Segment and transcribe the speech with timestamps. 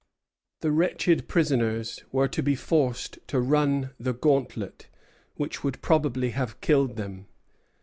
[0.61, 4.87] The wretched prisoners were to be forced to "run the gauntlet,"
[5.35, 7.27] which would probably have killed them.